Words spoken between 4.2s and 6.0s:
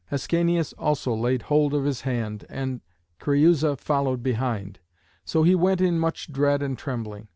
behind. So he went in